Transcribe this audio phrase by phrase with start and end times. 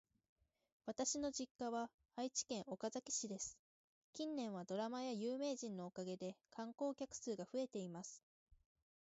[0.87, 3.55] 私の実家は愛知県岡崎市です。
[4.13, 8.23] 近年はドラマや有名人のおかげで観光客数が増えています。